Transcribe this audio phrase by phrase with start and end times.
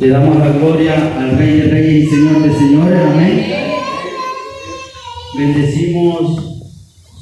[0.00, 3.00] Le damos la gloria al Rey de Reyes y Señor de Señores.
[3.00, 3.46] Amén.
[5.38, 6.64] Bendecimos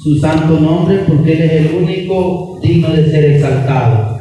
[0.01, 4.17] su santo nombre porque Él es el único digno de ser exaltado.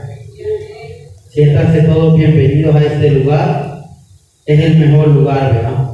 [1.31, 3.85] Siéntanse todos bienvenidos a este lugar.
[4.45, 5.93] Es el mejor lugar, ¿verdad?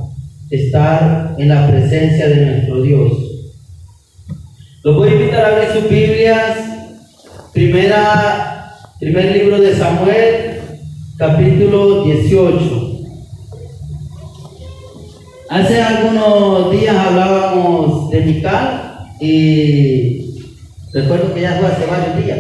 [0.51, 3.13] Estar en la presencia de nuestro Dios.
[4.83, 6.68] Los voy a invitar a abrir sus Biblias.
[7.53, 10.61] Primera, primer libro de Samuel,
[11.17, 12.99] capítulo 18.
[15.49, 20.35] Hace algunos días hablábamos de Mical y
[20.93, 22.39] recuerdo que ya fue hace varios días,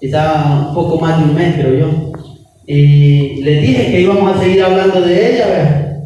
[0.00, 2.12] quizá un poco más de un mes creo yo.
[2.66, 5.96] Y les dije que íbamos a seguir hablando de ella, ¿verdad?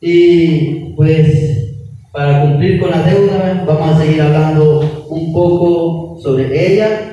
[0.00, 1.54] Y pues
[2.12, 7.10] para cumplir con la deuda, vamos a seguir hablando un poco sobre ella.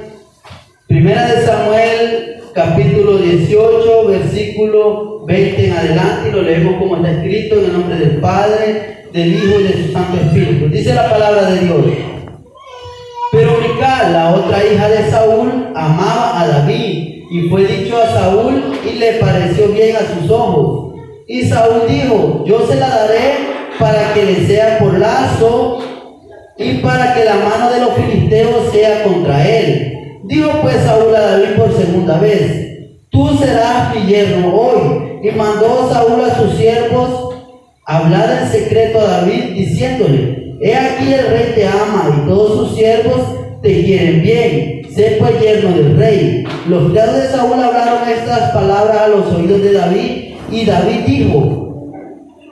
[0.92, 7.60] Primera de Samuel capítulo 18, versículo 20 en adelante, y lo leemos como está escrito
[7.60, 10.68] en el nombre del Padre, del Hijo y de su Santo Espíritu.
[10.68, 11.86] Dice la palabra de Dios.
[13.32, 18.62] Pero Mical, la otra hija de Saúl, amaba a David, y fue dicho a Saúl
[18.86, 20.96] y le pareció bien a sus ojos.
[21.26, 23.38] Y Saúl dijo, yo se la daré
[23.80, 25.80] para que le sea por lazo
[26.58, 29.91] y para que la mano de los filisteos sea contra él
[30.32, 35.20] Dijo pues Saúl a David por segunda vez, tú serás mi yerno hoy.
[35.24, 37.36] Y mandó Saúl a sus siervos
[37.86, 42.78] hablar en secreto a David, diciéndole, he aquí el rey te ama y todos sus
[42.78, 43.20] siervos
[43.62, 44.82] te quieren bien.
[44.96, 46.46] Sé pues yerno del rey.
[46.70, 51.92] Los criados de Saúl hablaron estas palabras a los oídos de David y David dijo,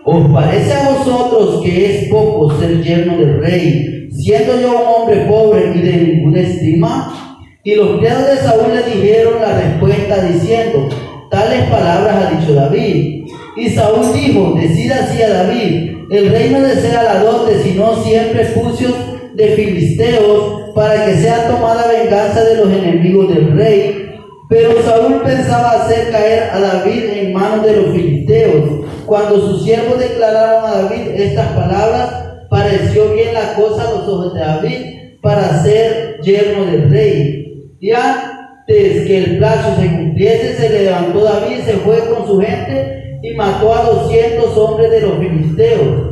[0.03, 5.25] ¿os parece a vosotros que es poco ser yerno del rey, siendo yo un hombre
[5.29, 7.28] pobre y de ninguna estima?
[7.69, 10.89] Y los criados de Saúl le dijeron la respuesta diciendo,
[11.29, 13.27] tales palabras ha dicho David.
[13.55, 18.45] Y Saúl dijo, decida así a David, el rey no desea la dote, sino siempre
[18.45, 18.95] pucios
[19.35, 24.15] de filisteos, para que sea tomada venganza de los enemigos del rey.
[24.49, 28.87] Pero Saúl pensaba hacer caer a David en manos de los filisteos.
[29.05, 32.13] Cuando sus siervos declararon a David estas palabras,
[32.49, 37.38] pareció bien la cosa a los ojos de David para ser yerno del rey.
[37.81, 43.19] Y antes que el plazo se cumpliese, se levantó David, se fue con su gente
[43.23, 46.09] y mató a doscientos hombres de los filisteos.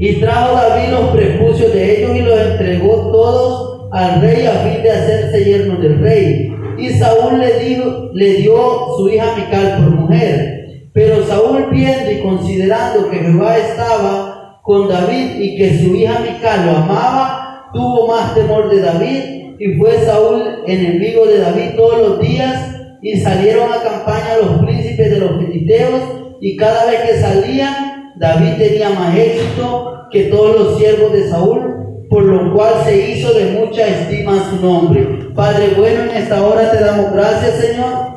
[0.00, 4.82] Y trajo David los prepucios de ellos y los entregó todos al rey a fin
[4.82, 6.54] de hacerse yerno del rey.
[6.76, 7.82] Y Saúl le,
[8.14, 10.90] le dio su hija Mical por mujer.
[10.92, 16.66] Pero Saúl viendo y considerando que Jehová estaba con David y que su hija Mical
[16.66, 22.20] lo amaba, tuvo más temor de David y fue Saúl enemigo de David todos los
[22.20, 26.02] días y salieron a campaña los príncipes de los filisteos
[26.40, 32.06] y cada vez que salían David tenía más éxito que todos los siervos de Saúl,
[32.08, 35.30] por lo cual se hizo de mucha estima su nombre.
[35.34, 38.08] Padre bueno, en esta hora te damos gracias, Señor.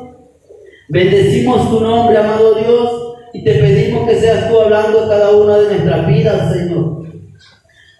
[0.88, 5.66] Bendecimos tu nombre, amado Dios, y te pedimos que seas tú hablando cada una de
[5.68, 7.02] nuestras vidas, Señor.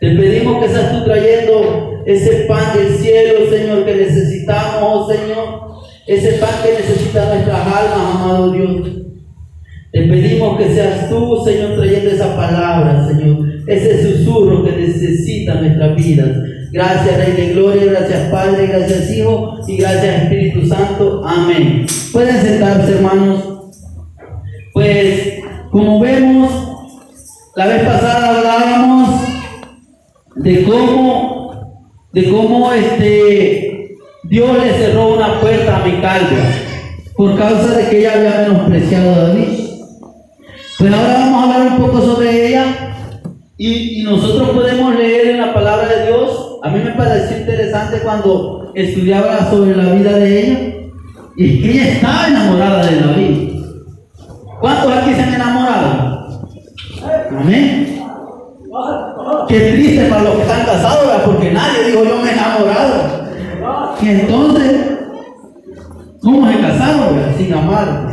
[0.01, 5.73] Te pedimos que seas tú trayendo ese pan del cielo, Señor, que necesitamos, oh Señor,
[6.07, 8.89] ese pan que necesita nuestras almas, amado Dios.
[9.93, 15.97] Te pedimos que seas tú, Señor, trayendo esa palabra, Señor, ese susurro que necesita nuestras
[15.97, 16.31] vidas.
[16.73, 21.23] Gracias, Rey de Gloria, gracias, Padre, gracias, Hijo, y gracias, Espíritu Santo.
[21.23, 21.85] Amén.
[22.11, 23.45] Pueden sentarse, hermanos.
[24.73, 25.35] Pues,
[25.71, 26.51] como vemos,
[27.55, 29.21] la vez pasada hablábamos
[30.37, 31.12] de cómo
[32.13, 36.29] de cómo este, Dios le cerró una puerta a Mical
[37.17, 39.49] por causa de que ella había menospreciado a David.
[40.79, 42.97] Pues ahora vamos a hablar un poco sobre ella
[43.57, 46.59] y, nosotros podemos leer en la palabra de Dios.
[46.63, 50.59] A mí me pareció interesante cuando estudiaba sobre la vida de ella
[51.37, 53.53] y que ella estaba enamorada de David.
[54.61, 56.43] ¿Cuántos aquí se han enamorado?
[57.31, 58.02] Amén.
[59.53, 63.29] Qué triste para los que están casados, porque nadie dijo yo me he enamorado.
[64.01, 64.81] Y entonces,
[66.23, 67.19] ¿cómo se casaron?
[67.37, 68.09] Sin amar.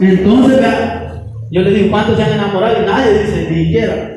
[0.00, 0.60] Entonces,
[1.50, 2.82] yo le digo, ¿cuántos se han enamorado?
[2.82, 4.16] Y nadie dice, ni siquiera.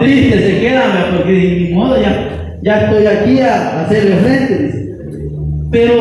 [0.00, 4.96] Triste se quedan, porque de mi modo ya, ya estoy aquí a, hacerle frente.
[5.70, 5.94] Pero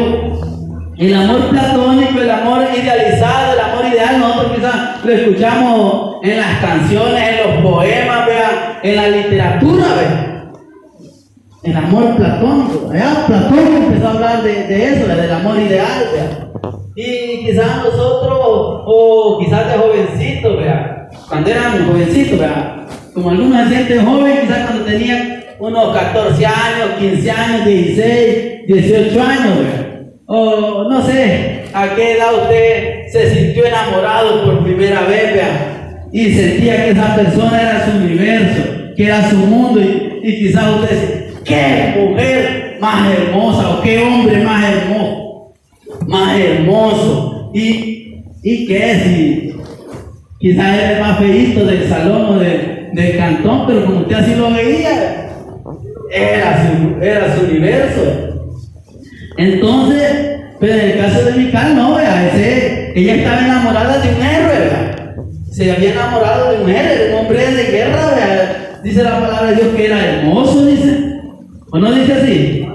[0.97, 6.59] el amor platónico, el amor idealizado, el amor ideal, nosotros quizás lo escuchamos en las
[6.59, 8.29] canciones, en los poemas,
[8.81, 9.85] en la literatura,
[11.63, 12.89] El amor platónico.
[12.91, 16.47] Allá Platón empezó a hablar de, de eso, del amor ideal, vea.
[16.95, 20.63] Y quizás nosotros, o quizás de jovencitos,
[21.27, 22.39] cuando éramos jovencitos,
[23.13, 29.21] como algunos se sienten jóvenes, quizás cuando tenían unos 14 años, 15 años, 16, 18
[29.21, 29.89] años, vea.
[30.25, 35.72] O no sé, a qué edad usted se sintió enamorado por primera vez, vea,
[36.13, 38.63] y sentía que esa persona era su universo,
[38.95, 43.99] que era su mundo, y, y quizás usted dice, qué mujer más hermosa, o qué
[43.99, 45.53] hombre más hermoso,
[46.07, 49.55] más hermoso, y, y qué si
[50.39, 54.35] quizás era el más feíto del salón o de- del cantón, pero como usted así
[54.35, 55.29] lo veía,
[56.11, 58.01] era su, era su universo.
[59.37, 62.31] Entonces, pero en el caso de Mical, no, vea,
[62.95, 64.82] ella estaba enamorada de un héroe, vea.
[65.53, 68.79] Se había enamorado de héroe, de un hombre de guerra.
[68.83, 71.21] Dice la palabra de Dios que era hermoso, dice.
[71.69, 72.67] ¿O no dice así?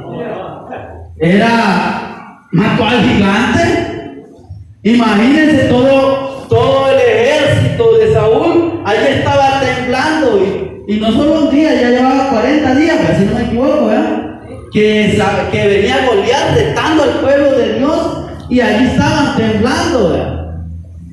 [1.18, 4.38] Era, mató al gigante.
[4.84, 10.40] Imagínense todo, todo el ejército de Saúl, allí estaba temblando
[10.86, 14.40] y, no solo un día, ya llevaba 40 días, si no me equivoco, ¿verdad?
[14.72, 15.20] Que,
[15.50, 20.37] que venía Goliat retando al pueblo de Dios y allí estaban temblando, ¿verdad?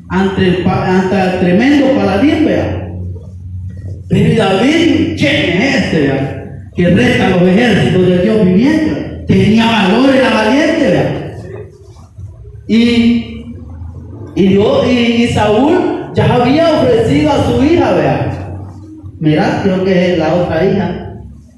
[0.09, 0.63] Ante el,
[1.39, 2.87] tremendo paladín, ¿verdad?
[4.07, 6.45] Pero David, ¿quién es este, ¿verdad?
[6.75, 9.23] Que reta a los ejércitos de Dios viviente.
[9.27, 11.33] Tenía valor, era valiente, ¿verdad?
[12.67, 13.45] Y,
[14.35, 18.31] y, Dios- y, Saúl ya había ofrecido a su hija, vea.
[19.19, 21.13] Mira, creo que es la otra hija.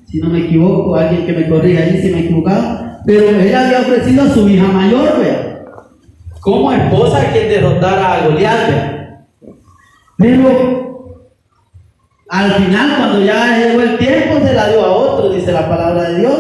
[0.10, 2.80] Si no me equivoco, alguien que me corrija ahí si me he equivocado.
[3.06, 5.47] Pero él había ofrecido a su hija mayor, vea.
[6.40, 8.88] Como esposa a quien derrotara a Goliat.
[10.18, 10.88] Pero
[12.30, 16.10] al final, cuando ya llegó el tiempo, se la dio a otro, dice la palabra
[16.10, 16.40] de Dios.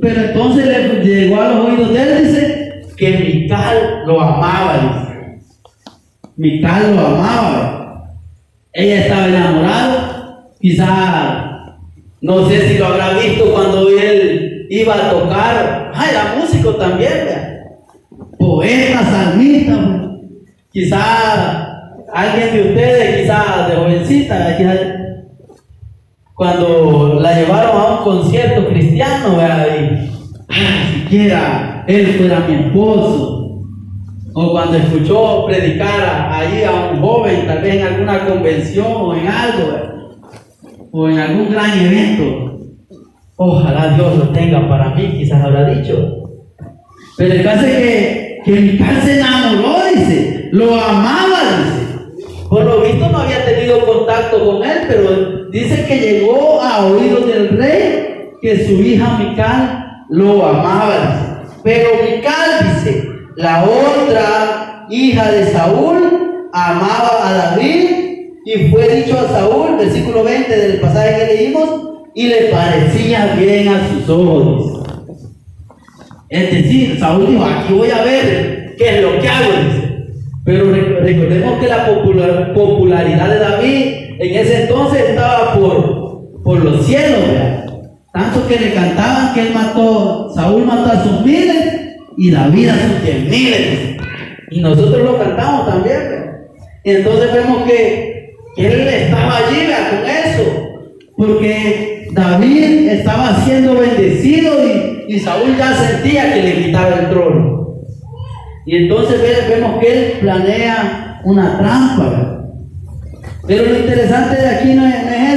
[0.00, 5.40] Pero entonces le llegó a los oídos de él, dice, que Mical lo amaba, dice.
[6.36, 8.14] Mical lo amaba.
[8.72, 11.78] Ella estaba enamorada, quizá,
[12.20, 15.92] no sé si lo habrá visto cuando él iba a tocar.
[15.94, 17.47] Ah, era músico también.
[18.38, 20.42] Poeta, salmista, pues.
[20.70, 21.68] quizá
[22.12, 24.74] alguien de ustedes, quizá de jovencita, quizá
[26.38, 30.10] cuando la llevaron a un concierto cristiano, vea, y
[30.48, 33.64] ah, siquiera él fuera mi esposo.
[34.34, 39.26] O cuando escuchó predicar ahí a un joven, tal vez en alguna convención o en
[39.26, 40.18] algo,
[40.92, 42.58] o en algún gran evento.
[43.34, 46.22] Ojalá Dios lo tenga para mí, quizás habrá dicho.
[47.16, 52.24] Pero el caso es que, que Mical se enamoró, dice, lo amaba, dice.
[52.48, 57.26] Por lo visto no había tenido contacto con él, pero dice que llegó a oídos
[57.26, 61.44] del rey que su hija Mical lo amaba.
[61.44, 61.58] dice.
[61.62, 67.90] Pero Mical dice, la otra hija de Saúl amaba a David
[68.46, 71.68] y fue dicho a Saúl, versículo 20 del pasaje que leímos,
[72.14, 74.77] y le parecía bien a sus ojos.
[76.30, 79.48] Es decir, Saúl dijo, aquí voy a ver qué es lo que hago.
[80.44, 83.84] Pero re- recordemos que la popular- popularidad de David
[84.20, 87.64] en ese entonces estaba por, por los cielos, ¿verdad?
[88.12, 91.80] Tanto que le cantaban que él mató, Saúl mató a sus miles
[92.16, 93.96] y David a sus diez miles.
[94.50, 96.32] Y nosotros lo cantamos también, ¿verdad?
[96.84, 99.90] Y entonces vemos que, que él estaba allí, ¿verdad?
[99.90, 100.68] Con eso.
[101.16, 107.74] Porque David estaba siendo bendecido y, y Saúl ya sentía que le quitaba el trono.
[108.66, 112.44] Y entonces ve- vemos que él planea una trampa.
[113.46, 114.94] Pero lo interesante de aquí no es,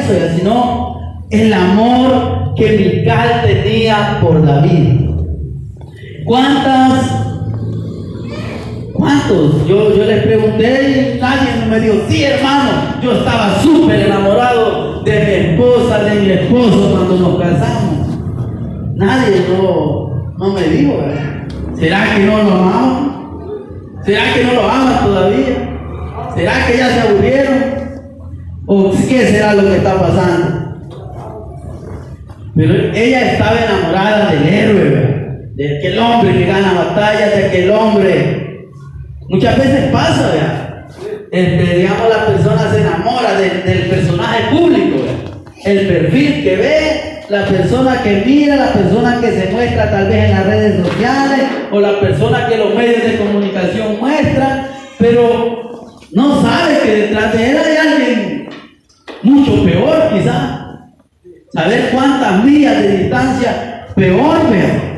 [0.09, 0.95] eso, sino
[1.29, 5.09] el amor que Mical tenía por David.
[6.25, 7.30] ¿Cuántas
[9.01, 9.67] ¿Cuántos?
[9.67, 12.69] Yo, yo les pregunté y nadie me dijo, sí hermano,
[13.01, 18.07] yo estaba súper enamorado de mi esposa, de mi esposo cuando nos casamos.
[18.93, 20.93] Nadie no, no me dijo.
[21.79, 24.05] ¿será que no lo amamos?
[24.05, 25.79] ¿Será que no lo aman todavía?
[26.35, 27.63] ¿Será que ya se aburrieron?
[28.67, 30.77] ¿O qué será lo que está pasando?
[32.55, 38.40] Pero ella estaba enamorada del héroe, de aquel hombre que gana batallas, de aquel hombre.
[39.31, 40.85] Muchas veces pasa, ¿verdad?
[41.31, 45.41] Este, digamos, la persona se enamora del, personaje público, ¿verdad?
[45.63, 50.25] el perfil que ve, la persona que mira, la persona que se muestra tal vez
[50.25, 51.39] en las redes sociales,
[51.71, 54.67] o la persona que los medios de comunicación muestran,
[54.99, 58.49] pero no sabe que detrás de él hay alguien
[59.23, 60.59] mucho peor, quizás.
[61.53, 64.90] Saber cuántas millas de distancia peor, vea.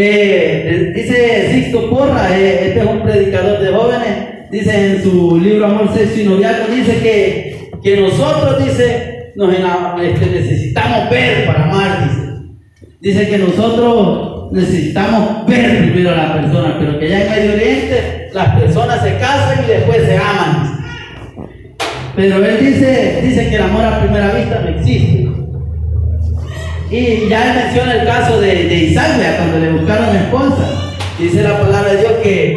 [0.00, 5.66] Eh, dice Sixto Porra, eh, este es un predicador de jóvenes, dice en su libro
[5.66, 12.28] Amor, Sexo y Noviazgo, dice que, que nosotros, dice, este, necesitamos ver para amar, dice.
[13.00, 18.30] Dice que nosotros necesitamos ver primero a la persona, pero que ya en Medio Oriente
[18.32, 20.78] las personas se casan y después se aman.
[22.14, 25.27] Pero él dice, dice que el amor a primera vista no existe.
[26.90, 30.94] Y ya menciona el caso de, de Isaac, cuando le buscaron esposa.
[31.18, 32.56] Dice la palabra de Dios que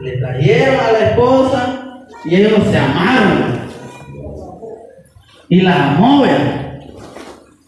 [0.00, 3.60] le trajeron a la esposa y ellos se amaron.
[5.48, 6.24] Y la amó,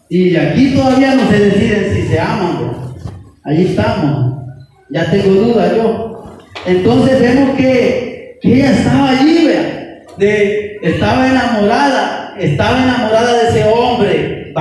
[0.09, 2.93] Y aquí todavía no se deciden si se aman,
[3.43, 4.41] Allí estamos.
[4.89, 6.37] Ya tengo duda yo.
[6.65, 9.49] Entonces vemos que, ella estaba allí,
[10.17, 13.51] De, estaba enamorada, estaba enamorada de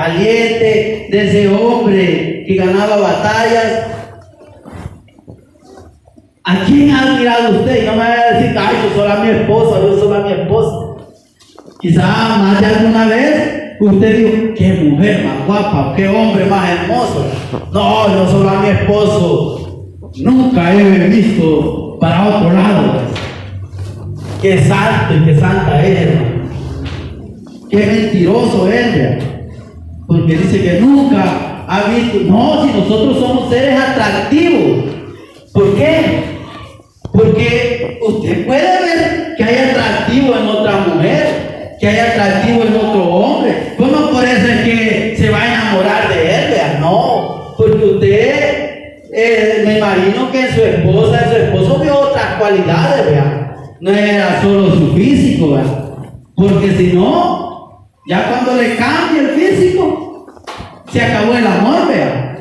[0.03, 3.87] valiente, de ese hombre que ganaba batallas.
[6.45, 7.83] ¿A quién ha admirado usted?
[7.83, 10.25] Y no me vaya a decir, ay, yo soy a mi esposa, yo soy a
[10.25, 10.77] mi esposa.
[11.81, 12.07] Quizá
[12.39, 17.27] más de alguna vez usted dijo, qué mujer más guapa, qué hombre más hermoso.
[17.73, 19.87] No, yo soy a mi esposo.
[20.17, 23.03] Nunca he visto para otro lado.
[24.41, 26.09] Qué santo y qué santa es,
[27.71, 29.32] Qué mentiroso es,
[30.13, 32.19] porque dice que nunca ha visto.
[32.27, 34.85] No, si nosotros somos seres atractivos.
[35.55, 36.39] ¿Por qué?
[37.13, 43.05] Porque usted puede ver que hay atractivo en otra mujer, que hay atractivo en otro
[43.05, 43.75] hombre.
[43.79, 46.51] ¿Cómo por eso es que se va a enamorar de él?
[46.53, 46.79] Vea?
[46.79, 53.07] No, porque usted, eh, me imagino que su esposa, en su esposo vio otras cualidades,
[53.07, 53.57] vea.
[53.81, 55.85] No era solo su físico, ¿verdad?
[56.35, 60.02] Porque si no, ya cuando le cambia el físico,
[60.93, 62.37] se acabó el amor, vea.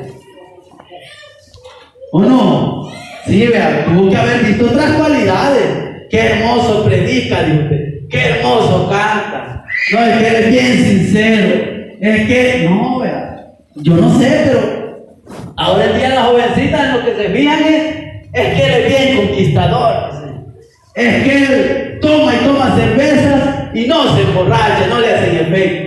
[2.12, 2.92] ¿O no?
[3.26, 5.64] Sí, vea, tuvo que haber visto otras cualidades.
[6.10, 8.08] Qué hermoso predica, dice usted.
[8.10, 9.64] Qué hermoso canta.
[9.92, 11.72] No, es que él es bien sincero.
[12.00, 13.52] Es que, no, vea.
[13.76, 15.14] Yo no sé, pero
[15.56, 17.94] ahora en día las jovencitas lo que se fijan es,
[18.34, 20.12] es que él es bien conquistador.
[20.94, 25.81] Es que él toma y toma cervezas y no se emborracha, no le hacen efecto.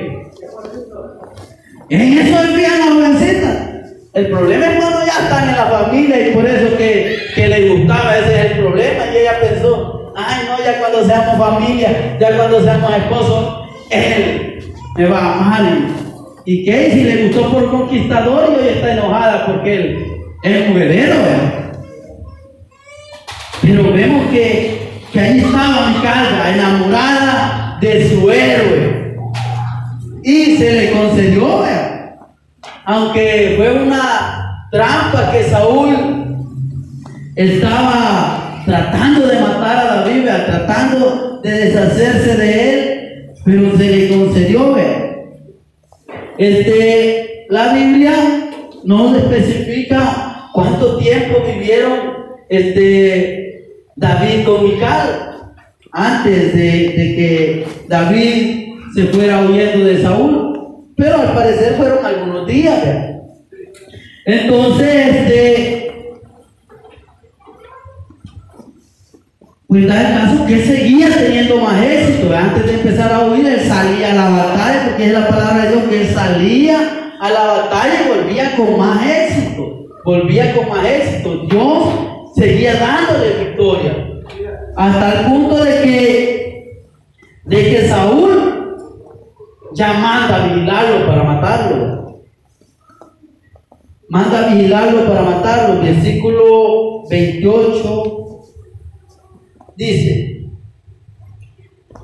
[1.90, 3.72] En eso envían la jovencita.
[4.14, 7.70] El problema es cuando ya están en la familia y por eso que, que le
[7.70, 9.04] gustaba, ese es el problema.
[9.14, 14.60] Y ella pensó, ay no, ya cuando seamos familia, ya cuando seamos esposos, él
[14.96, 15.64] me va a amar.
[16.46, 16.66] ¿Y?
[16.66, 20.06] Si le gustó por conquistador y hoy está enojada porque él
[20.44, 21.16] es mujerero,
[23.62, 28.95] Pero vemos que, que allí estaba carga enamorada de su héroe.
[30.26, 31.64] Y se le concedió,
[32.84, 35.96] aunque fue una trampa que Saúl
[37.36, 44.76] estaba tratando de matar a David, tratando de deshacerse de él, pero se le concedió.
[46.40, 48.16] Este, la Biblia
[48.84, 52.00] no especifica cuánto tiempo vivieron
[52.50, 55.54] este, David con Mical
[55.92, 58.65] antes de, de que David
[58.96, 60.94] se fuera huyendo de Saúl.
[60.96, 62.82] Pero al parecer fueron algunos días.
[64.26, 65.92] Entonces, este,
[69.68, 72.34] pues da el caso que él seguía teniendo más éxito.
[72.34, 75.72] Antes de empezar a huir, él salía a la batalla, porque es la palabra de
[75.72, 79.88] Dios que él salía a la batalla y volvía con más éxito.
[80.06, 81.46] Volvía con más éxito.
[81.50, 81.84] Dios
[82.36, 84.08] seguía dándole victoria.
[84.78, 86.82] Hasta el punto de que,
[87.44, 88.55] de que Saúl
[89.76, 92.22] ya manda a vigilarlo para matarlo.
[94.10, 95.82] Manda a vigilarlo para matarlo.
[95.82, 98.40] Versículo 28
[99.76, 100.48] dice,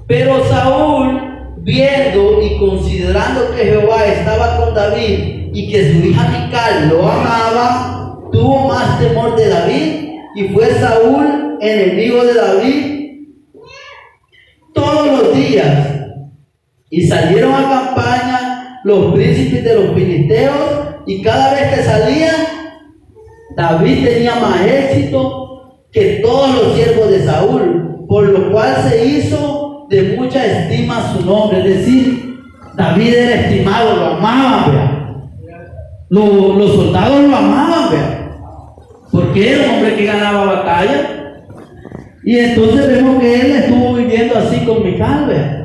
[0.05, 6.89] pero Saúl, viendo y considerando que Jehová estaba con David y que su hija Mical
[6.89, 13.01] lo amaba, tuvo más temor de David y fue Saúl enemigo de David
[14.73, 15.90] todos los días
[16.91, 20.55] y salieron a campaña los príncipes de los filisteos
[21.07, 22.35] y cada vez que salían,
[23.55, 29.87] David tenía más éxito que todos los siervos de Saúl, por lo cual se hizo
[29.89, 31.59] de mucha estima su nombre.
[31.59, 32.39] Es decir,
[32.75, 35.31] David era estimado, lo amaban,
[36.09, 37.89] Los, los soldados lo amaban,
[39.11, 41.37] porque era un hombre que ganaba batalla.
[42.23, 45.60] Y entonces vemos que él estuvo viviendo así con Mical, ¿vea?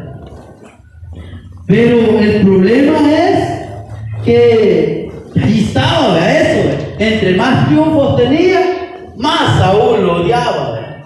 [1.66, 3.66] Pero el problema es
[4.24, 5.10] que
[5.42, 8.60] ahí estaba, eso, entre más triunfos tenía,
[9.16, 11.04] más Saúl lo odiaba.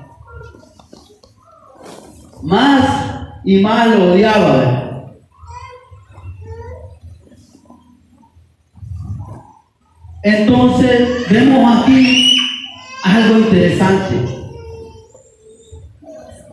[2.42, 2.84] Más
[3.44, 4.80] y más lo odiaba.
[10.22, 12.36] Entonces vemos aquí
[13.02, 14.16] algo interesante.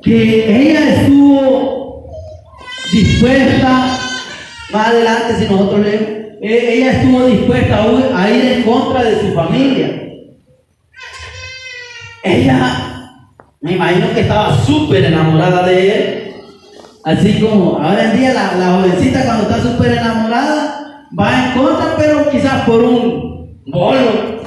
[0.01, 2.05] Que ella estuvo
[2.93, 3.96] dispuesta,
[4.71, 6.09] más adelante si nosotros leemos,
[6.41, 7.83] e-, ella estuvo dispuesta
[8.15, 10.03] a ir en contra de su familia.
[12.23, 13.19] Ella,
[13.61, 16.23] me imagino que estaba súper enamorada de él.
[17.03, 21.95] Así como ahora en día la, la jovencita cuando está súper enamorada va en contra,
[21.97, 24.37] pero quizás por un bolo.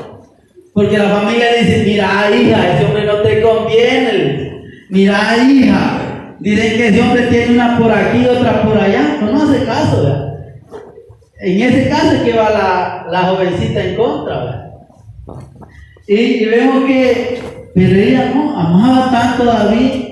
[0.75, 4.63] Porque la familia dice, mira hija, ese hombre no te conviene.
[4.91, 6.00] Mira hija,
[6.41, 9.19] dicen que ese hombre tiene una por aquí, otra por allá.
[9.21, 10.31] No, no hace caso, ¿verdad?
[11.41, 14.71] En ese caso es que va la, la jovencita en contra.
[16.07, 17.39] Y, vemos que,
[17.75, 20.05] pero no, amaba tanto a David.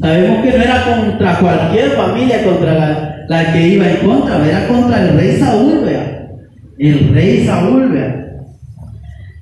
[0.00, 4.66] Sabemos que no era contra cualquier familia contra la, la que iba en contra, era
[4.66, 6.28] contra el rey Saúl, ¿verdad?
[6.78, 8.24] El rey Saúl, ¿verdad?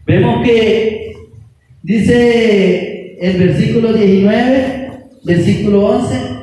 [0.06, 1.14] Vemos que
[1.82, 4.81] dice el versículo 19,
[5.24, 6.42] versículo 11.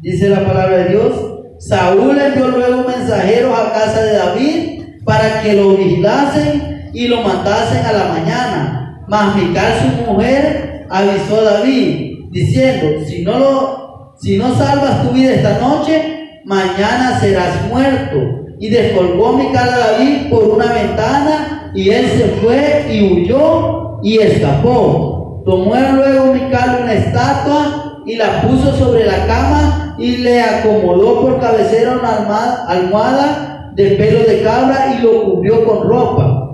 [0.00, 1.12] Dice la palabra de Dios.
[1.58, 7.84] Saúl envió luego mensajeros a casa de David para que lo vigilasen y lo matasen
[7.86, 9.04] a la mañana.
[9.08, 15.14] Mas Mical, su mujer, avisó a David, diciendo, si no, lo, si no salvas tu
[15.14, 18.44] vida esta noche, mañana serás muerto.
[18.60, 24.18] Y descolgó Mical a David por una ventana y él se fue y huyó y
[24.18, 25.42] escapó.
[25.46, 31.40] Tomó luego Mical una estatua y la puso sobre la cama y le acomodó por
[31.40, 36.50] cabecera una almohada de pelo de cabra y lo cubrió con ropa.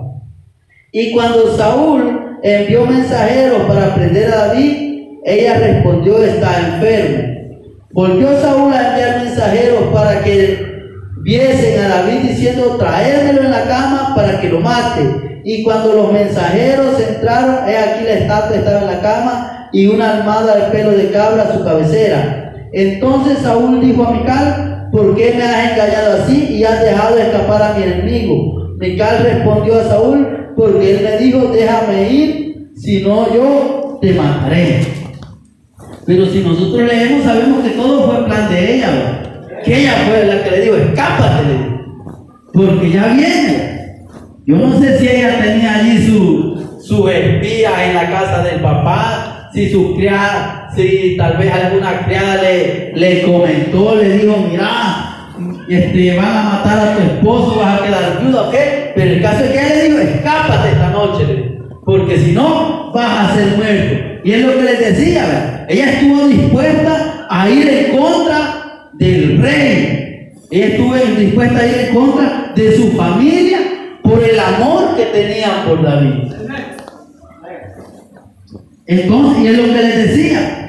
[0.93, 7.31] Y cuando Saúl envió mensajeros para prender a David, ella respondió, está enfermo.
[7.91, 10.71] Volvió Saúl a enviar mensajeros para que
[11.23, 15.30] viesen a David diciendo, traérmelo en la cama para que lo mate.
[15.43, 20.17] Y cuando los mensajeros entraron, he aquí la estatua estaba en la cama y una
[20.17, 22.53] almohada de pelo de cabra a su cabecera.
[22.73, 27.61] Entonces Saúl dijo a Mical, ¿por qué me has engañado así y has dejado escapar
[27.63, 28.75] a mi enemigo?
[28.77, 34.81] Mical respondió a Saúl, porque él me dijo, déjame ir, si no yo te mataré.
[36.05, 39.23] Pero si nosotros leemos, sabemos que todo fue plan de ella,
[39.63, 41.81] que ella fue la que le dijo, escápate,
[42.53, 43.70] porque ya viene.
[44.45, 49.49] Yo no sé si ella tenía allí su, su espía en la casa del papá,
[49.53, 55.29] si su criada si tal vez alguna criada le, le comentó, le dijo, mira,
[55.67, 58.55] este, van a matar a tu esposo, vas a quedar viuda, ¿ok?
[58.95, 61.23] Pero el caso es que ella le dijo, escápate esta noche,
[61.85, 64.21] porque si no, vas a ser muerto.
[64.23, 65.65] Y es lo que les decía, ¿verdad?
[65.67, 70.31] ella estuvo dispuesta a ir en contra del rey.
[70.51, 73.57] Ella estuvo dispuesta a ir en contra de su familia
[74.23, 76.33] el amor que tenían por David.
[78.85, 80.61] Entonces, y es lo que les decía,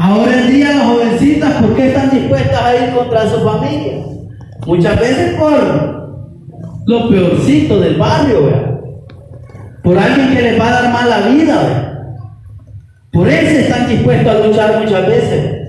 [0.00, 3.94] Ahora en día las jovencitas, ¿por qué están dispuestas a ir contra su familia?
[4.64, 8.78] Muchas veces por lo peorcito del barrio.
[9.82, 12.14] Por alguien que les va a dar mala vida.
[13.10, 15.68] Por eso están dispuestos a luchar muchas veces.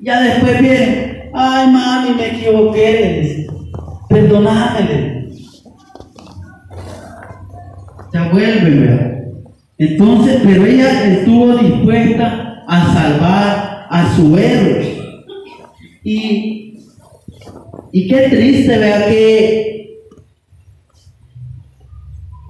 [0.00, 3.46] Ya después vienen, ay mami, me equivoqué,
[4.08, 5.15] perdonadme.
[8.16, 9.24] Ya vuelven, ¿verdad?
[9.76, 14.96] Entonces, pero ella estuvo dispuesta a salvar a su héroe.
[16.02, 16.78] Y,
[17.92, 19.98] y qué triste, vea que,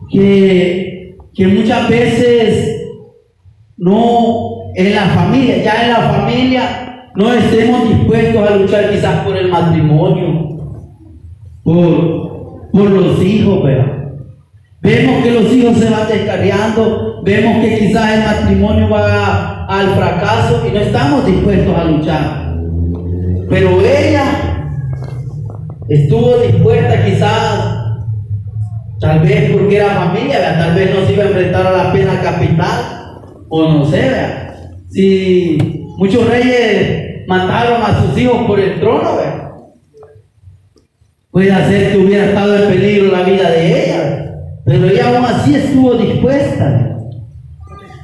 [0.08, 2.82] que, que muchas veces
[3.76, 9.36] no en la familia, ya en la familia no estemos dispuestos a luchar quizás por
[9.36, 10.60] el matrimonio,
[11.64, 13.95] por, por los hijos, ¿verdad?
[14.82, 20.62] Vemos que los hijos se van descarriando, vemos que quizás el matrimonio va al fracaso
[20.66, 22.56] y no estamos dispuestos a luchar.
[23.48, 24.24] Pero ella
[25.88, 27.76] estuvo dispuesta quizás,
[29.00, 32.20] tal vez porque era familia, tal vez no se iba a enfrentar a la pena
[32.20, 32.80] capital,
[33.48, 34.10] o no sé,
[34.90, 35.58] si
[35.96, 39.16] muchos reyes mataron a sus hijos por el trono,
[41.30, 43.75] puede hacer que hubiera estado en peligro la vida de ella,
[44.66, 46.98] pero ella aún así estuvo dispuesta.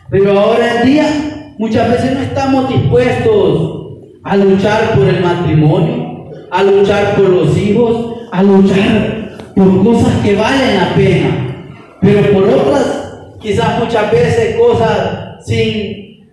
[0.08, 6.62] Pero ahora en día Muchas veces no estamos dispuestos a luchar por el matrimonio, a
[6.62, 11.54] luchar por los hijos, a luchar por cosas que valen la pena,
[12.00, 16.26] pero por otras, quizás muchas veces cosas sin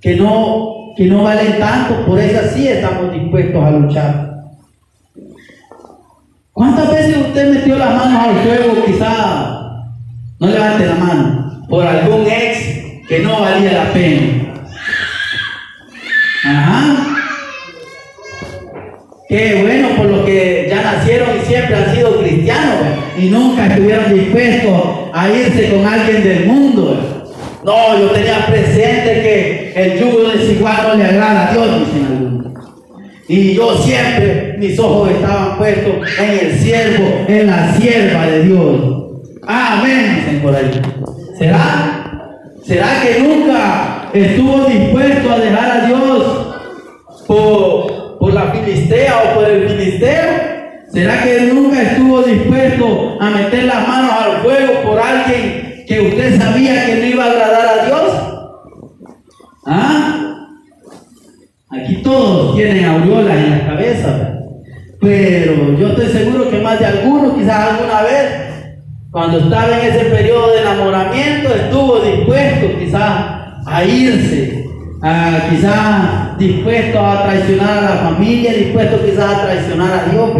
[0.00, 4.44] que no, que no valen tanto, por esas sí estamos dispuestos a luchar.
[6.52, 8.84] ¿Cuántas veces usted metió las manos al fuego?
[8.84, 9.57] Quizá
[10.40, 14.54] no levante la mano por algún ex que no valía la pena.
[16.44, 17.04] Ajá.
[19.28, 22.76] Qué bueno por los que ya nacieron y siempre han sido cristianos
[23.18, 27.26] y nunca estuvieron dispuestos a irse con alguien del mundo.
[27.64, 32.46] No, yo tenía presente que el yugo desigual no le agrada a Dios, dicen algunos.
[33.28, 39.08] Y yo siempre, mis ojos estaban puestos en el siervo, en la sierva de Dios.
[39.50, 40.70] Amén, dicen por ahí.
[41.38, 42.36] ¿Será?
[42.62, 46.56] ¿Será que nunca estuvo dispuesto a dejar a Dios
[47.26, 50.26] por por la filistea o por el filisteo?
[50.92, 56.38] ¿Será que nunca estuvo dispuesto a meter las manos al fuego por alguien que usted
[56.38, 58.12] sabía que no iba a agradar a Dios?
[59.64, 60.46] ¿Ah?
[61.70, 64.38] Aquí todos tienen aureolas en la cabeza,
[65.00, 68.47] pero yo estoy seguro que más de algunos, quizás alguna vez,
[69.10, 74.68] cuando estaba en ese periodo de enamoramiento, estuvo dispuesto quizás a irse
[75.00, 80.30] Ah, quizás dispuesto a traicionar a la familia, dispuesto quizás a traicionar a Dios.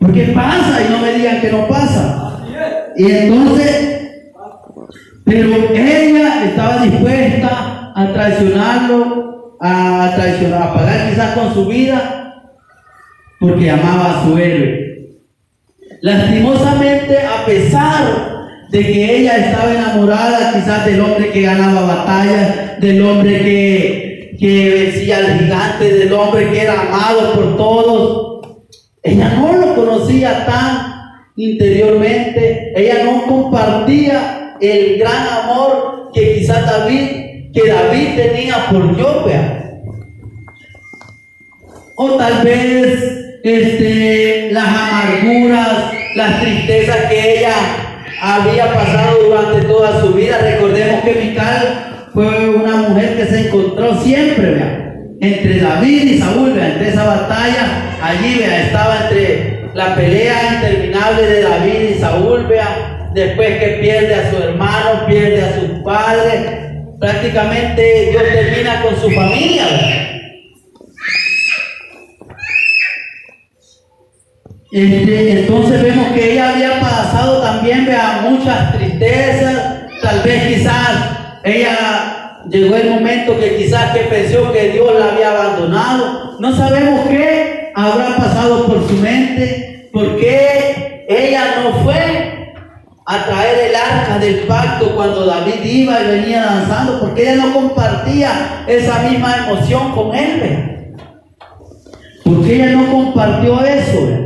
[0.00, 2.40] Porque pasa y no me digan que no pasa.
[2.96, 4.10] Y entonces,
[5.24, 12.34] pero ella estaba dispuesta a traicionarlo, a traicionar, a pagar quizás con su vida,
[13.38, 14.85] porque amaba a su héroe.
[16.02, 18.36] Lastimosamente, a pesar
[18.70, 24.70] de que ella estaba enamorada quizás del hombre que ganaba batallas, del hombre que, que
[24.70, 28.60] vencía al gigante, del hombre que era amado por todos.
[29.02, 30.94] Ella no lo conocía tan
[31.36, 39.80] interiormente, ella no compartía el gran amor que quizás David, que David tenía por Jopea.
[41.94, 43.15] O tal vez
[43.46, 47.54] este, las amarguras, las tristezas que ella
[48.20, 50.38] había pasado durante toda su vida.
[50.38, 54.86] Recordemos que Mical fue una mujer que se encontró siempre,
[55.20, 61.90] entre David y Saúl, entre esa batalla, allí estaba entre la pelea interminable de David
[61.90, 68.22] y Saúl, vea, después que pierde a su hermano, pierde a su padre, prácticamente Dios
[68.22, 70.15] termina con su familia.
[74.76, 80.90] Este, entonces vemos que ella había pasado también vea, muchas tristezas, tal vez quizás
[81.44, 86.36] ella llegó el momento que quizás que pensó que Dios la había abandonado.
[86.40, 92.52] No sabemos qué habrá pasado por su mente, porque ella no fue
[93.06, 97.54] a traer el arca del pacto cuando David iba y venía danzando, porque ella no
[97.54, 100.94] compartía esa misma emoción con él.
[102.22, 104.25] Porque ella no compartió eso.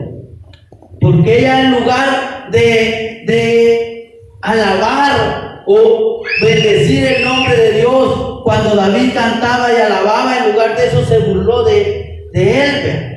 [1.00, 9.12] Porque ella en lugar de, de alabar o bendecir el nombre de Dios, cuando David
[9.14, 13.16] cantaba y alababa, en lugar de eso se burló de, de él.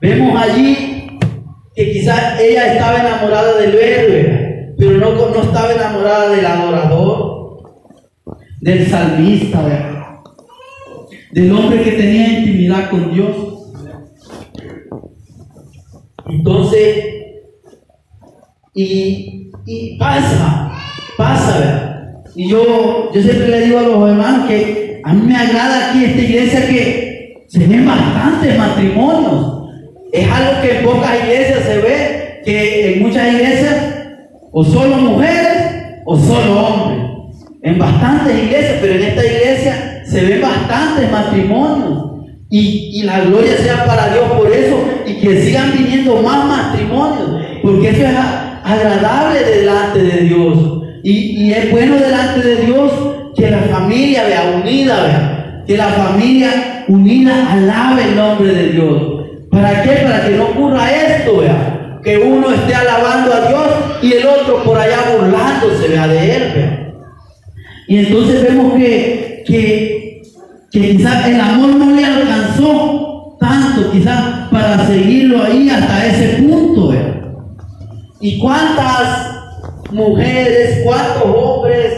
[0.00, 1.18] Vemos allí
[1.74, 7.62] que quizás ella estaba enamorada del héroe, pero no, no estaba enamorada del adorador,
[8.60, 9.62] del salmista,
[11.32, 13.55] del hombre que tenía intimidad con Dios.
[16.28, 17.04] Entonces,
[18.74, 20.72] y, y pasa,
[21.16, 21.96] pasa, ¿verdad?
[22.34, 26.04] Y yo, yo siempre le digo a los hermanos que a mí me agrada aquí
[26.04, 29.70] esta iglesia que se ven bastantes matrimonios.
[30.12, 33.76] Es algo que en pocas iglesias se ve, que en muchas iglesias
[34.52, 36.98] o solo mujeres o solo hombres.
[37.62, 42.04] En bastantes iglesias, pero en esta iglesia se ven bastantes matrimonios.
[42.50, 47.30] Y, la gloria sea para Dios por eso y que sigan viniendo más matrimonios,
[47.62, 48.16] porque eso es
[48.64, 50.58] agradable delante de Dios.
[51.02, 52.92] Y, es bueno delante de Dios
[53.36, 59.02] que la familia vea unida, vea, que la familia unida alabe el nombre de Dios.
[59.50, 59.90] ¿Para qué?
[60.02, 63.66] Para que no ocurra esto, vea, que uno esté alabando a Dios
[64.02, 66.92] y el otro por allá burlándose, vea, de él, vea.
[67.88, 69.96] Y entonces vemos que, que
[70.70, 76.94] que quizás el amor no le alcanzó tanto, quizás para seguirlo ahí hasta ese punto.
[78.20, 79.36] ¿Y cuántas
[79.90, 81.92] mujeres, cuántos hombres,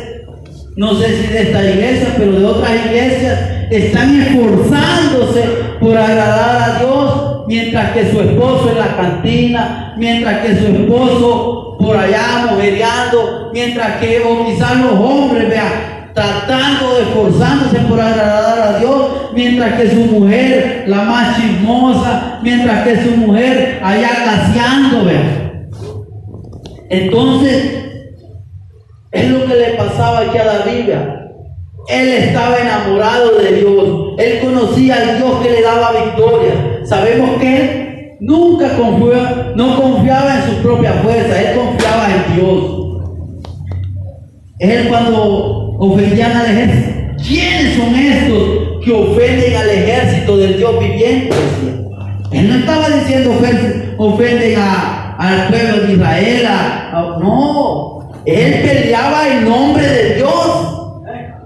[0.76, 3.38] no sé si de esta iglesia, pero de otras iglesias,
[3.70, 5.42] están esforzándose
[5.80, 11.76] por agradar a Dios mientras que su esposo en la cantina, mientras que su esposo
[11.78, 18.78] por allá mujeriando, mientras que o quizás los hombres, vean, tratando, esforzándose por agradar a
[18.78, 25.10] Dios, mientras que su mujer, la más chismosa, mientras que su mujer allá caseando.
[26.90, 27.84] Entonces,
[29.12, 30.90] es lo que le pasaba aquí a David.
[31.88, 34.14] Él estaba enamorado de Dios.
[34.18, 36.80] Él conocía al Dios que le daba victoria.
[36.84, 41.40] Sabemos que él nunca confiaba, no confiaba en su propia fuerza.
[41.40, 42.78] Él confiaba en Dios.
[44.58, 51.36] Él cuando ofendían al ejército, ¿quiénes son estos que ofenden al ejército del Dios viviente?
[52.32, 53.30] Él no estaba diciendo
[53.96, 54.58] ofenden,
[55.18, 56.48] al pueblo de Israel.
[57.20, 60.90] no, él peleaba en nombre de Dios.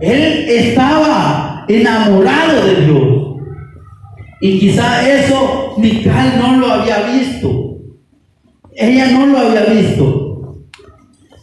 [0.01, 3.23] Él estaba enamorado de Dios.
[4.41, 7.49] Y quizá eso Mical no lo había visto.
[8.75, 10.65] Ella no lo había visto.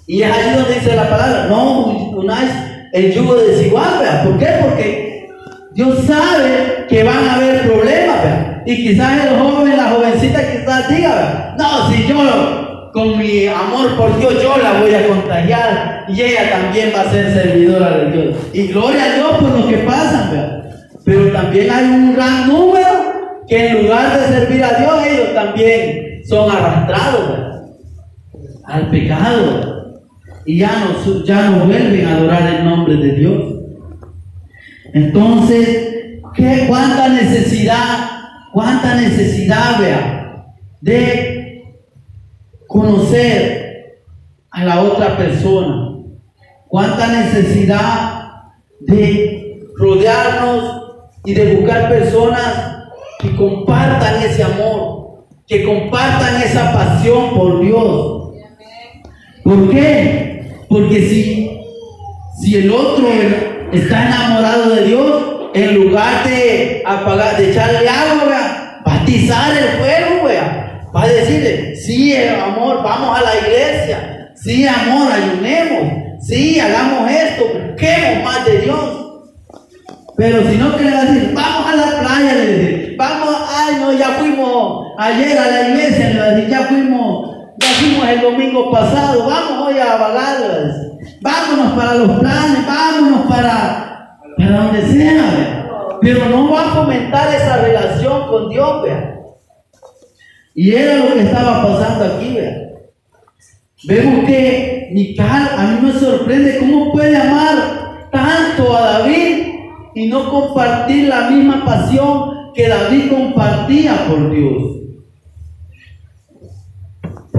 [0.06, 1.86] Y es ahí donde dice la palabra, no
[2.17, 4.47] unáis el yugo desigual, ¿Por qué?
[4.62, 5.30] Porque
[5.73, 8.17] Dios sabe que van a haber problemas,
[8.65, 14.17] Y quizás el joven, la jovencita quizás diga, no, si yo con mi amor por
[14.19, 18.36] Dios yo la voy a contagiar y ella también va a ser servidora de Dios.
[18.52, 20.63] Y gloria a Dios por lo que pasa,
[21.06, 22.88] pero también hay un gran número
[23.47, 27.71] que en lugar de servir a Dios ellos también son arrastrados
[28.65, 29.78] al pecado
[30.45, 33.56] y ya no, ya no vuelven a adorar el nombre de Dios.
[34.93, 38.10] Entonces, ¿qué, ¿cuánta necesidad,
[38.54, 40.45] cuánta necesidad, vea,
[40.82, 41.39] de
[42.69, 43.69] conocer
[44.52, 45.97] a la otra persona.
[46.67, 48.32] Cuánta necesidad
[48.80, 50.82] de rodearnos
[51.25, 52.86] y de buscar personas
[53.19, 58.34] que compartan ese amor, que compartan esa pasión por Dios.
[59.43, 60.28] ¿Por qué?
[60.69, 61.62] Porque si,
[62.41, 63.08] si el otro
[63.73, 70.69] está enamorado de Dios, en lugar de apagar, de echarle agua, batizar el fuego, vea
[70.95, 74.32] Va a decirle, sí, amor, vamos a la iglesia.
[74.36, 76.19] Sí, amor, ayunemos.
[76.21, 78.99] Sí, hagamos esto, busquemos más de Dios.
[80.17, 84.08] Pero si no, a decir, vamos a la playa, le dice, vamos, ay, no, ya
[84.19, 87.08] fuimos ayer a la iglesia, le va ya fuimos,
[87.59, 90.37] ya fuimos el domingo pasado, vamos hoy a vagar,
[91.21, 95.67] vámonos para los planes, vámonos para, para donde sea,
[96.01, 99.15] pero no va a fomentar esa relación con Dios, vea.
[100.55, 102.37] Y era lo que estaba pasando aquí,
[103.85, 109.53] Vemos que Mical a mí me sorprende cómo puede amar tanto a David
[109.95, 114.78] y no compartir la misma pasión que David compartía por Dios.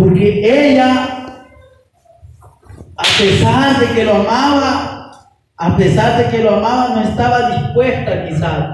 [0.00, 1.26] Porque ella,
[2.96, 5.12] a pesar de que lo amaba,
[5.58, 8.66] a pesar de que lo amaba, no estaba dispuesta quizás,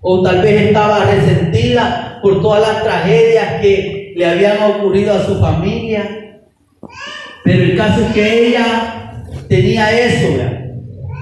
[0.00, 5.38] o tal vez estaba resentida por todas las tragedias que le habían ocurrido a su
[5.38, 6.40] familia.
[7.44, 9.12] Pero el caso es que ella
[9.50, 10.28] tenía eso,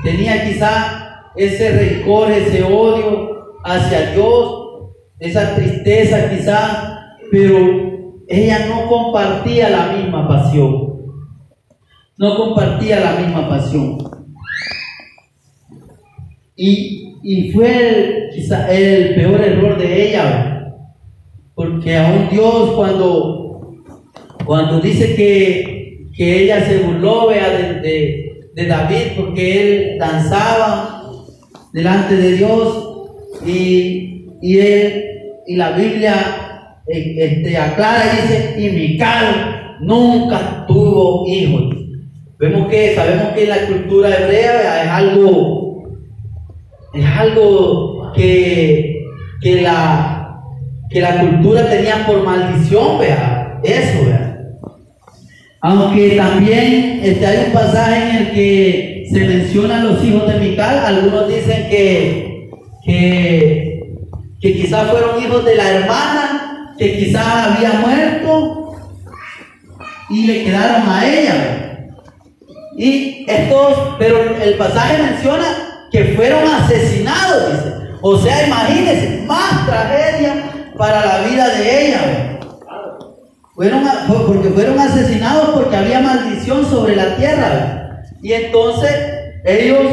[0.04, 4.52] tenía quizá ese rencor, ese odio hacia Dios,
[5.18, 7.87] esa tristeza quizá, pero
[8.28, 10.98] ella no compartía la misma pasión.
[12.18, 13.98] No compartía la misma pasión.
[16.56, 20.74] Y, y fue quizá el peor error de ella,
[21.54, 23.74] porque aún Dios cuando,
[24.44, 25.88] cuando dice que,
[26.20, 27.48] ella se burló vea,
[27.80, 28.24] de,
[28.66, 31.12] David porque él danzaba
[31.72, 33.08] delante de Dios
[33.46, 35.04] y, él
[35.46, 36.47] y la Biblia
[36.88, 41.76] este, aclara y dice y Mical nunca tuvo hijos
[42.38, 45.68] vemos que sabemos que la cultura hebrea es algo
[46.94, 49.04] es algo que,
[49.40, 50.18] que la
[50.90, 53.98] que la cultura tenía por maldición, vea, eso.
[55.60, 60.78] Aunque también este, hay un pasaje en el que se mencionan los hijos de Mical,
[60.78, 62.48] algunos dicen que,
[62.84, 63.80] que,
[64.40, 66.27] que quizás fueron hijos de la hermana,
[66.78, 68.76] que quizás había muerto
[70.10, 71.88] y le quedaron a ella.
[72.76, 77.74] Y estos, pero el pasaje menciona que fueron asesinados, dice.
[78.00, 82.38] O sea, imagínense, más tragedia para la vida de ella.
[83.56, 88.04] Fueron, porque fueron asesinados porque había maldición sobre la tierra.
[88.22, 88.94] Y entonces
[89.44, 89.84] ellos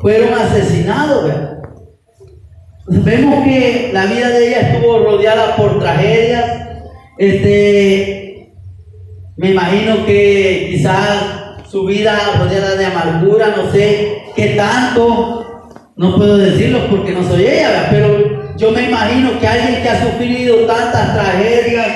[0.00, 1.30] fueron asesinados.
[2.86, 6.44] Vemos que la vida de ella estuvo rodeada por tragedias.
[7.18, 8.52] Este,
[9.36, 16.36] me imagino que quizás su vida rodeada de amargura, no sé qué tanto, no puedo
[16.36, 21.14] decirlo porque no soy ella, pero yo me imagino que alguien que ha sufrido tantas
[21.14, 21.86] tragedias,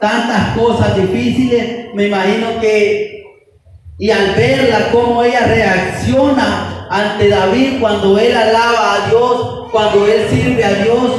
[0.00, 3.22] tantas cosas difíciles, me imagino que,
[3.98, 10.26] y al verla, cómo ella reacciona ante David cuando él alaba a Dios, cuando él
[10.30, 11.12] sirve a Dios,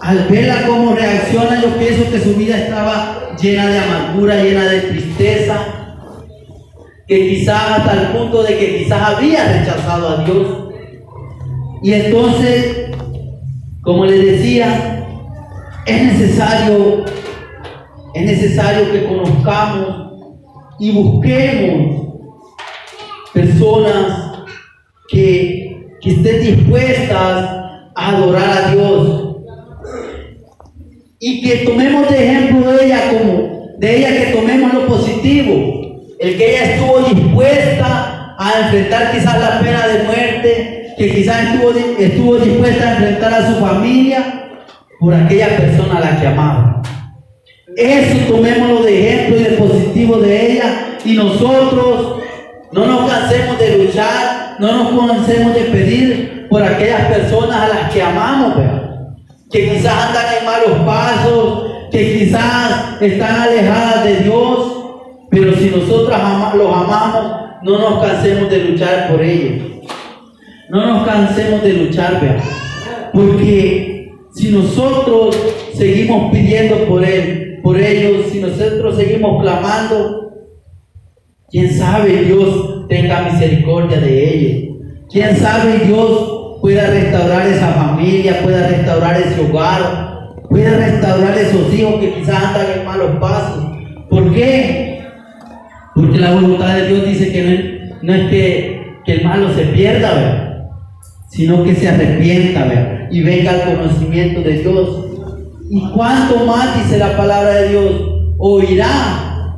[0.00, 4.80] al verla cómo reacciona, yo pienso que su vida estaba llena de amargura, llena de
[4.80, 5.56] tristeza,
[7.06, 10.46] que quizás hasta el punto de que quizás había rechazado a Dios.
[11.82, 12.90] Y entonces,
[13.82, 15.06] como le decía,
[15.86, 17.04] es necesario,
[18.14, 20.12] es necesario que conozcamos
[20.78, 22.04] y busquemos
[23.32, 24.32] personas
[25.08, 25.64] que
[26.02, 27.63] estén dispuestas
[27.94, 29.36] adorar a Dios.
[31.20, 36.14] Y que tomemos de ejemplo de ella como, de ella que tomemos lo positivo.
[36.18, 41.72] El que ella estuvo dispuesta a enfrentar quizás la pena de muerte, que quizás estuvo,
[41.98, 44.50] estuvo dispuesta a enfrentar a su familia
[45.00, 46.82] por aquella persona a la que amaba.
[47.76, 52.22] Eso tomémoslo de ejemplo y de positivo de ella y nosotros
[52.72, 57.92] no nos cansemos de luchar, no nos cansemos de pedir por aquellas personas a las
[57.92, 58.54] que amamos,
[59.50, 64.84] que quizás andan en malos pasos, que quizás están alejadas de Dios,
[65.30, 66.18] pero si nosotros
[66.54, 69.62] los amamos, no nos cansemos de luchar por ellos.
[70.70, 72.20] No nos cansemos de luchar,
[73.12, 75.36] porque si nosotros
[75.74, 80.24] seguimos pidiendo por él, por ellos, si nosotros seguimos clamando,
[81.54, 84.76] Quién sabe Dios tenga misericordia de ellos.
[85.10, 92.00] Quién sabe Dios pueda restaurar esa familia, pueda restaurar ese hogar, pueda restaurar esos hijos
[92.00, 93.64] que quizás andan en malos pasos.
[94.08, 95.04] ¿Por qué?
[95.94, 100.70] Porque la voluntad de Dios dice que no es, que, el malo se pierda,
[101.28, 105.06] sino que se arrepienta y venga al conocimiento de Dios.
[105.70, 107.92] ¿Y cuánto más dice la palabra de Dios?
[108.38, 109.54] Oirá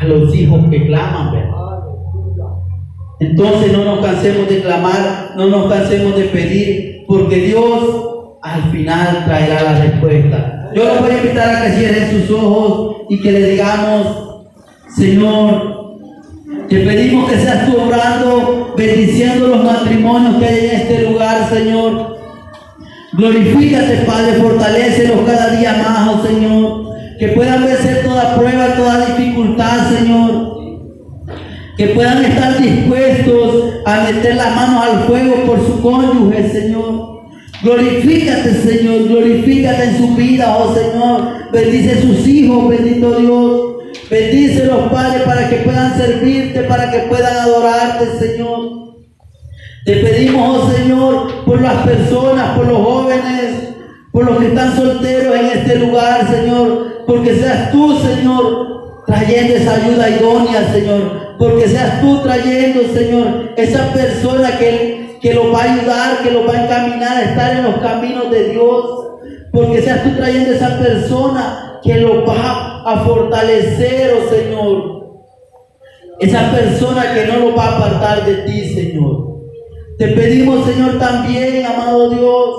[0.00, 1.59] a los hijos que claman, ¿verdad?
[3.20, 9.24] Entonces no nos cansemos de clamar, no nos cansemos de pedir, porque Dios al final
[9.26, 10.70] traerá la respuesta.
[10.74, 14.46] Yo los voy a invitar a que cierren sus ojos y que le digamos,
[14.96, 15.98] Señor,
[16.68, 22.16] te pedimos que seas tú obrando, bendiciendo los matrimonios que hay en este lugar, Señor.
[23.12, 29.90] Glorifícate, Padre, fortalecelos cada día más, oh Señor que puedan vencer toda prueba, toda dificultad,
[29.94, 30.19] Señor.
[31.80, 37.22] Que puedan estar dispuestos a meter las manos al fuego por su cónyuge, Señor.
[37.62, 41.50] Glorifícate, Señor, glorifícate en su vida, oh Señor.
[41.50, 43.60] Bendice sus hijos, bendito Dios.
[44.10, 48.96] Bendice los padres para que puedan servirte, para que puedan adorarte, Señor.
[49.86, 53.70] Te pedimos, oh Señor, por las personas, por los jóvenes,
[54.12, 59.76] por los que están solteros en este lugar, Señor, porque seas tú, Señor, trayendo esa
[59.76, 65.72] ayuda idónea, Señor, porque seas tú trayendo, Señor, esa persona que, que los va a
[65.72, 68.84] ayudar, que los va a encaminar a estar en los caminos de Dios,
[69.50, 75.00] porque seas tú trayendo esa persona que los va a fortalecer, oh Señor.
[76.20, 79.40] Esa persona que no lo va a apartar de ti, Señor.
[79.96, 82.50] Te pedimos, Señor, también, amado Dios,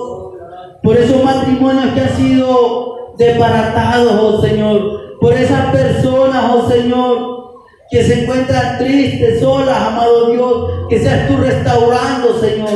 [0.81, 7.40] por esos matrimonios que han sido desbaratados, oh Señor, por esas personas, oh Señor,
[7.91, 12.69] que se encuentran tristes, solas, amado Dios, que seas tú restaurando, Señor,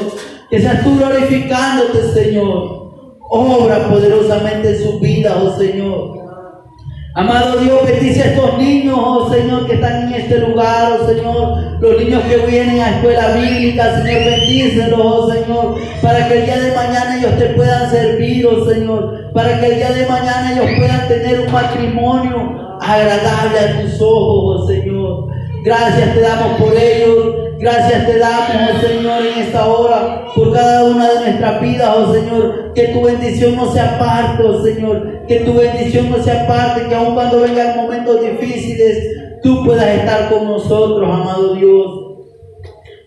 [0.50, 2.84] que seas tú glorificándote, Señor.
[3.28, 6.16] Obra poderosamente en su vida, oh Señor.
[7.16, 11.80] Amado Dios, bendice a estos niños, oh Señor, que están en este lugar, oh Señor.
[11.80, 15.76] Los niños que vienen a escuela bíblica, Señor, bendícelos, oh Señor.
[16.02, 19.32] Para que el día de mañana ellos te puedan servir, oh Señor.
[19.34, 24.68] Para que el día de mañana ellos puedan tener un matrimonio agradable a tus ojos,
[24.68, 25.28] Señor.
[25.64, 27.36] Gracias te damos por ellos.
[27.58, 32.14] Gracias te damos, oh Señor, en esta hora, por cada una de nuestras vidas, oh
[32.14, 32.74] Señor.
[32.76, 35.26] Que tu bendición no se aparte, oh Señor.
[35.26, 40.30] Que tu bendición no se aparte, que aun cuando vengan momentos difíciles, tú puedas estar
[40.30, 41.92] con nosotros, amado Dios.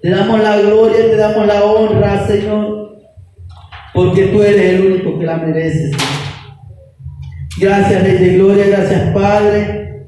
[0.01, 2.99] Te damos la gloria, te damos la honra, Señor.
[3.93, 6.18] Porque tú eres el único que la merece, Señor.
[7.61, 10.05] Gracias, Rey de Gloria, gracias, Padre.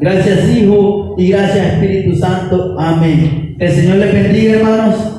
[0.00, 2.76] Gracias, Hijo, y gracias, Espíritu Santo.
[2.78, 3.56] Amén.
[3.58, 5.15] El Señor le bendiga, hermanos.